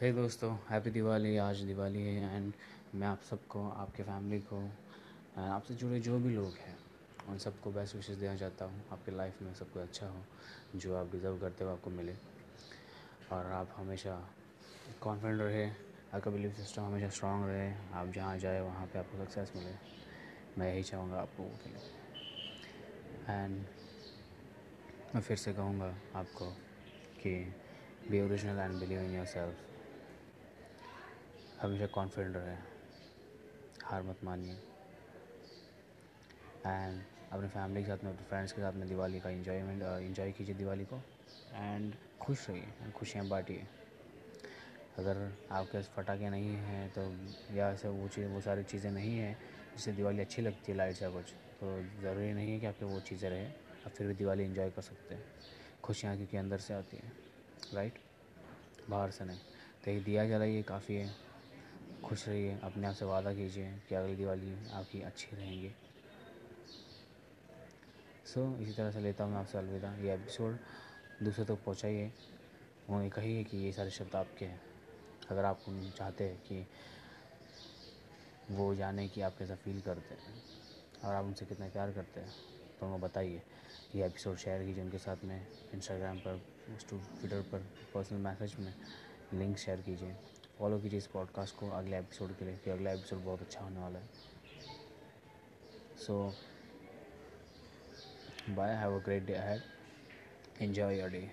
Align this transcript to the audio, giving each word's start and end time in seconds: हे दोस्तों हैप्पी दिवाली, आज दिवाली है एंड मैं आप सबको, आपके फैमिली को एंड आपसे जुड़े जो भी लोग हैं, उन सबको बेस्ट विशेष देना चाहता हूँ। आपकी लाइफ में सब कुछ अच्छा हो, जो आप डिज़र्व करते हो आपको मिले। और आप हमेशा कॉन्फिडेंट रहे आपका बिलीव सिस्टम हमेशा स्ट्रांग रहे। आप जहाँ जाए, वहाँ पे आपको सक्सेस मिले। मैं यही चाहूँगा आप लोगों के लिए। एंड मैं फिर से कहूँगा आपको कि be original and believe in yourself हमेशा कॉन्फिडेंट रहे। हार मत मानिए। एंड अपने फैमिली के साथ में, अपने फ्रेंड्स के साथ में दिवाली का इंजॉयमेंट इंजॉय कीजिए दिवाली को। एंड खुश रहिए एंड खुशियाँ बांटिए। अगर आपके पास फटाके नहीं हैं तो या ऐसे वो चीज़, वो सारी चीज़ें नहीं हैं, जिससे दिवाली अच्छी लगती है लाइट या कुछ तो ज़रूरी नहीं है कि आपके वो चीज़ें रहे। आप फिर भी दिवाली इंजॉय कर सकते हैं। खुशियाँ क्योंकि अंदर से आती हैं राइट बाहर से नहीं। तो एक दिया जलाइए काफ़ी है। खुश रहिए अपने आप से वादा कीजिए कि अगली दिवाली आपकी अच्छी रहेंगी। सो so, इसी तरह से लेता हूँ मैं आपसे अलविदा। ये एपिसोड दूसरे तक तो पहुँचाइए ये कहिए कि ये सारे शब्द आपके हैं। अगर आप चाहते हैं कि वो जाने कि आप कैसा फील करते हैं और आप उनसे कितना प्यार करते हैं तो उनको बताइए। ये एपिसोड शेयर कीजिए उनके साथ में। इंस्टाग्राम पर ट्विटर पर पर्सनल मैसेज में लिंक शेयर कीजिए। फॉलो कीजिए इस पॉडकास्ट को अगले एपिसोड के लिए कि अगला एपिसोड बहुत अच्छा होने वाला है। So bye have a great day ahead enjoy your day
हे 0.00 0.10
दोस्तों 0.12 0.50
हैप्पी 0.70 0.90
दिवाली, 0.90 1.36
आज 1.36 1.60
दिवाली 1.60 2.00
है 2.04 2.36
एंड 2.36 2.52
मैं 2.94 3.06
आप 3.08 3.20
सबको, 3.30 3.60
आपके 3.70 4.02
फैमिली 4.02 4.38
को 4.40 4.56
एंड 4.56 5.38
आपसे 5.38 5.74
जुड़े 5.74 6.00
जो 6.00 6.18
भी 6.18 6.34
लोग 6.34 6.56
हैं, 6.60 6.76
उन 7.28 7.38
सबको 7.38 7.70
बेस्ट 7.70 7.96
विशेष 7.96 8.16
देना 8.16 8.34
चाहता 8.36 8.64
हूँ। 8.64 8.82
आपकी 8.92 9.16
लाइफ 9.16 9.40
में 9.42 9.54
सब 9.54 9.72
कुछ 9.72 9.82
अच्छा 9.82 10.06
हो, 10.06 10.20
जो 10.76 10.96
आप 10.96 11.12
डिज़र्व 11.12 11.38
करते 11.38 11.64
हो 11.64 11.70
आपको 11.70 11.90
मिले। 11.90 12.14
और 13.32 13.46
आप 13.52 13.74
हमेशा 13.76 14.18
कॉन्फिडेंट 15.00 15.40
रहे 15.40 15.64
आपका 16.14 16.30
बिलीव 16.30 16.52
सिस्टम 16.52 16.82
हमेशा 16.82 17.08
स्ट्रांग 17.08 17.44
रहे। 17.44 17.72
आप 17.92 18.12
जहाँ 18.14 18.38
जाए, 18.38 18.60
वहाँ 18.60 18.86
पे 18.86 18.98
आपको 18.98 19.24
सक्सेस 19.24 19.52
मिले। 19.56 19.74
मैं 20.58 20.72
यही 20.72 20.82
चाहूँगा 20.82 21.20
आप 21.20 21.40
लोगों 21.40 21.56
के 21.56 21.70
लिए। 21.70 21.80
एंड 23.34 23.64
मैं 25.14 25.22
फिर 25.22 25.36
से 25.36 25.52
कहूँगा 25.52 25.94
आपको 26.14 26.50
कि 27.22 27.34
be 28.10 28.20
original 28.20 28.58
and 28.58 28.80
believe 28.80 29.00
in 29.00 29.14
yourself 29.26 29.64
हमेशा 31.60 31.86
कॉन्फिडेंट 31.86 32.36
रहे। 32.36 32.54
हार 33.84 34.02
मत 34.02 34.24
मानिए। 34.24 34.54
एंड 36.66 37.00
अपने 37.32 37.48
फैमिली 37.48 37.82
के 37.82 37.88
साथ 37.88 38.04
में, 38.04 38.10
अपने 38.12 38.24
फ्रेंड्स 38.28 38.52
के 38.52 38.60
साथ 38.60 38.72
में 38.72 38.88
दिवाली 38.88 39.20
का 39.20 39.30
इंजॉयमेंट 39.30 39.82
इंजॉय 40.02 40.32
कीजिए 40.32 40.54
दिवाली 40.54 40.84
को। 40.84 41.00
एंड 41.54 41.94
खुश 42.20 42.48
रहिए 42.50 42.62
एंड 42.82 42.92
खुशियाँ 42.92 43.26
बांटिए। 43.28 43.66
अगर 44.98 45.16
आपके 45.50 45.78
पास 45.78 45.90
फटाके 45.96 46.30
नहीं 46.30 46.54
हैं 46.56 46.88
तो 46.90 47.02
या 47.56 47.70
ऐसे 47.70 47.88
वो 47.88 48.08
चीज़, 48.08 48.26
वो 48.26 48.40
सारी 48.40 48.62
चीज़ें 48.64 48.90
नहीं 48.90 49.16
हैं, 49.18 49.36
जिससे 49.74 49.92
दिवाली 49.92 50.20
अच्छी 50.20 50.42
लगती 50.42 50.72
है 50.72 50.78
लाइट 50.78 51.02
या 51.02 51.10
कुछ 51.10 51.32
तो 51.60 51.76
ज़रूरी 52.02 52.32
नहीं 52.32 52.52
है 52.52 52.60
कि 52.60 52.66
आपके 52.66 52.84
वो 52.84 53.00
चीज़ें 53.00 53.28
रहे। 53.30 53.46
आप 53.46 53.92
फिर 53.92 54.06
भी 54.06 54.14
दिवाली 54.14 54.44
इंजॉय 54.44 54.70
कर 54.70 54.82
सकते 54.82 55.14
हैं। 55.14 55.24
खुशियाँ 55.82 56.16
क्योंकि 56.16 56.36
अंदर 56.36 56.58
से 56.58 56.74
आती 56.74 56.96
हैं 56.96 57.12
राइट 57.74 57.98
बाहर 58.90 59.10
से 59.10 59.24
नहीं। 59.24 59.38
तो 59.84 59.90
एक 59.90 60.02
दिया 60.04 60.24
जलाइए 60.28 60.62
काफ़ी 60.62 60.94
है। 60.94 61.25
खुश 62.06 62.26
रहिए 62.28 62.58
अपने 62.62 62.86
आप 62.86 62.94
से 62.94 63.04
वादा 63.04 63.32
कीजिए 63.34 63.70
कि 63.88 63.94
अगली 63.94 64.14
दिवाली 64.16 64.52
आपकी 64.70 65.00
अच्छी 65.02 65.36
रहेंगी। 65.36 65.70
सो 68.26 68.40
so, 68.40 68.60
इसी 68.62 68.72
तरह 68.72 68.90
से 68.90 69.00
लेता 69.00 69.24
हूँ 69.24 69.32
मैं 69.32 69.38
आपसे 69.38 69.58
अलविदा। 69.58 69.92
ये 69.96 70.14
एपिसोड 70.14 70.58
दूसरे 71.22 71.44
तक 71.44 71.48
तो 71.48 71.56
पहुँचाइए 71.56 72.04
ये 72.92 73.08
कहिए 73.10 73.42
कि 73.44 73.56
ये 73.58 73.72
सारे 73.72 73.90
शब्द 73.90 74.14
आपके 74.16 74.44
हैं। 74.44 74.60
अगर 75.30 75.44
आप 75.44 75.64
चाहते 75.96 76.24
हैं 76.24 76.36
कि 76.42 76.66
वो 78.50 78.74
जाने 78.74 79.08
कि 79.08 79.20
आप 79.20 79.38
कैसा 79.38 79.54
फील 79.56 79.80
करते 79.80 80.14
हैं 80.14 80.34
और 81.04 81.14
आप 81.14 81.24
उनसे 81.24 81.46
कितना 81.46 81.68
प्यार 81.68 81.92
करते 81.92 82.20
हैं 82.20 82.30
तो 82.80 82.86
उनको 82.86 82.98
बताइए। 83.06 83.42
ये 83.94 84.06
एपिसोड 84.06 84.36
शेयर 84.36 84.64
कीजिए 84.66 84.84
उनके 84.84 84.98
साथ 84.98 85.24
में। 85.24 85.46
इंस्टाग्राम 85.74 86.18
पर 86.18 86.40
ट्विटर 86.88 87.42
पर 87.42 87.66
पर्सनल 87.94 88.20
मैसेज 88.20 88.56
में 88.58 88.74
लिंक 89.34 89.56
शेयर 89.58 89.80
कीजिए। 89.80 90.16
फॉलो 90.58 90.78
कीजिए 90.78 90.98
इस 90.98 91.06
पॉडकास्ट 91.06 91.56
को 91.56 91.68
अगले 91.70 91.98
एपिसोड 91.98 92.36
के 92.38 92.44
लिए 92.44 92.56
कि 92.56 92.70
अगला 92.70 92.92
एपिसोड 92.92 93.18
बहुत 93.18 93.40
अच्छा 93.42 93.60
होने 93.60 93.80
वाला 93.80 93.98
है। 93.98 94.08
So 95.96 96.34
bye 98.50 98.74
have 98.74 99.00
a 99.00 99.02
great 99.04 99.26
day 99.26 99.32
ahead 99.32 99.62
enjoy 100.60 100.98
your 101.00 101.10
day 101.10 101.30